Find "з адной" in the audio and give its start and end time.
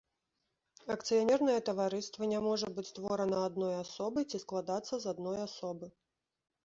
5.05-5.37